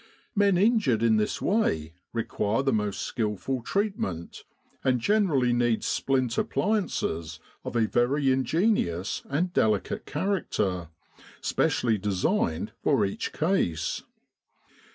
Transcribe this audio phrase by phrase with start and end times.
[0.33, 4.43] Men injured in this way require the most skilful treatment,
[4.83, 10.89] and generally need splint appliances of a very ingenious and delicate character,
[11.39, 14.01] specially de signed for each case.